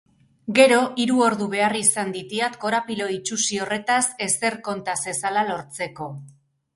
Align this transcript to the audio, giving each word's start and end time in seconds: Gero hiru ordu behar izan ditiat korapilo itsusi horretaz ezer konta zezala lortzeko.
Gero 0.59 0.77
hiru 1.01 1.17
ordu 1.25 1.47
behar 1.49 1.75
izan 1.79 2.09
ditiat 2.15 2.57
korapilo 2.63 3.09
itsusi 3.17 3.59
horretaz 3.65 4.01
ezer 4.29 4.57
konta 4.69 4.97
zezala 5.05 5.45
lortzeko. 5.51 6.09